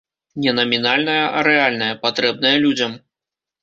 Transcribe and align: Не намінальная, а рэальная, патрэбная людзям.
Не 0.45 0.53
намінальная, 0.59 1.19
а 1.37 1.45
рэальная, 1.51 1.93
патрэбная 2.09 2.57
людзям. 2.67 3.01